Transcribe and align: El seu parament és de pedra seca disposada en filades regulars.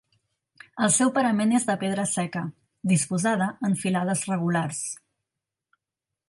El 0.85 0.93
seu 0.93 1.11
parament 1.17 1.53
és 1.59 1.67
de 1.67 1.75
pedra 1.83 2.05
seca 2.13 2.43
disposada 2.93 3.51
en 3.69 3.77
filades 3.83 4.25
regulars. 4.33 4.81